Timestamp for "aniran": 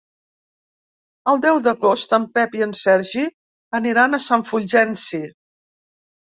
3.81-4.19